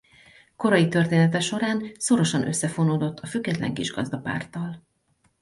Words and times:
Korai 0.55 0.87
története 0.87 1.39
során 1.39 1.91
szorosan 1.97 2.47
összefonódott 2.47 3.19
a 3.19 3.25
Független 3.27 3.73
Kisgazdapárttal. 3.73 4.81